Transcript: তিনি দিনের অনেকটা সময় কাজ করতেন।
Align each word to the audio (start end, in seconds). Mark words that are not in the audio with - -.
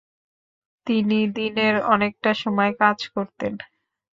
তিনি 0.87 1.19
দিনের 1.37 1.75
অনেকটা 1.93 2.31
সময় 2.41 2.71
কাজ 2.81 2.97
করতেন। 3.13 3.53